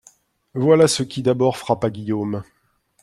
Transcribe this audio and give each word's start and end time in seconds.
Voilà 0.55 0.87
ce 0.87 1.03
qui 1.03 1.21
d'abord 1.21 1.57
frappa 1.59 1.91
Guillaume. 1.91 2.41